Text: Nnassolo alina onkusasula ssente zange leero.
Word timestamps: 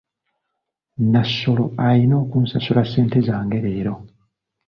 Nnassolo 1.01 1.65
alina 1.87 2.15
onkusasula 2.21 2.83
ssente 2.85 3.19
zange 3.27 3.59
leero. 3.67 3.95